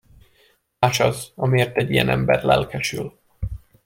Más 0.81 0.99
az, 0.99 1.31
amiért 1.35 1.77
egy 1.77 1.91
ilyen 1.91 2.09
ember 2.09 2.43
lelkesül. 2.43 3.19